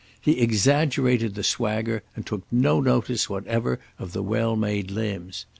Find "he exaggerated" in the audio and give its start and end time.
0.19-1.35